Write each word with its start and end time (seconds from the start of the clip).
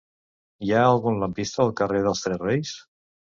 Hi 0.67 0.71
ha 0.77 0.79
algun 0.85 1.19
lampista 1.23 1.63
al 1.65 1.71
carrer 1.81 2.01
dels 2.07 2.25
Tres 2.27 2.41
Reis? 2.47 2.73